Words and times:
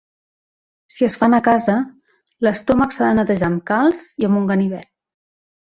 Si 0.95 1.05
es 1.07 1.17
fan 1.23 1.37
a 1.37 1.41
casa, 1.49 1.75
l'estómac 2.49 2.97
s'ha 2.97 3.11
de 3.11 3.19
netejar 3.21 3.53
amb 3.53 3.65
calç 3.73 4.05
i 4.25 4.31
amb 4.31 4.43
un 4.43 4.53
ganivet. 4.55 4.95